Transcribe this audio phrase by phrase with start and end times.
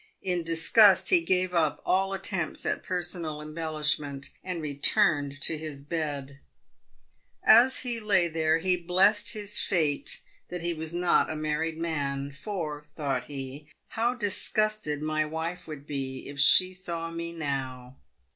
[0.23, 6.39] In disgust he gave up all attempts at personal embellishment, and returned to his bed.
[7.43, 12.31] As he lay there, he blessed his fate that he was not a married man;"
[12.31, 17.97] for," thought he," how disgusted my wife would be if she saw me now."